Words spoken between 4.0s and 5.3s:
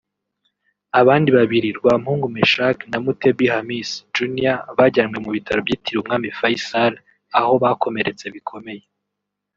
“Junior” bajyanywe mu